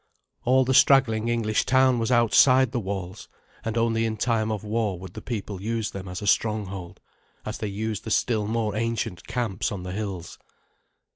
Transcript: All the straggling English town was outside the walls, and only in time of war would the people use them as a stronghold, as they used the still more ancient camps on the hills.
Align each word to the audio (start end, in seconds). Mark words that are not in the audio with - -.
All 0.45 0.65
the 0.65 0.73
straggling 0.73 1.27
English 1.27 1.63
town 1.63 1.99
was 1.99 2.11
outside 2.11 2.71
the 2.71 2.79
walls, 2.79 3.27
and 3.63 3.77
only 3.77 4.07
in 4.07 4.17
time 4.17 4.51
of 4.51 4.63
war 4.63 4.97
would 4.97 5.13
the 5.13 5.21
people 5.21 5.61
use 5.61 5.91
them 5.91 6.07
as 6.07 6.23
a 6.23 6.25
stronghold, 6.25 6.99
as 7.45 7.59
they 7.59 7.67
used 7.67 8.03
the 8.03 8.09
still 8.09 8.47
more 8.47 8.75
ancient 8.75 9.27
camps 9.27 9.71
on 9.71 9.83
the 9.83 9.91
hills. 9.91 10.39